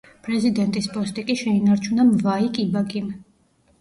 პრეზიდენტის 0.27 0.87
პოსტი 0.95 1.25
კი 1.29 1.37
შეინარჩუნა 1.43 2.07
მვაი 2.11 2.51
კიბაკიმ. 2.59 3.13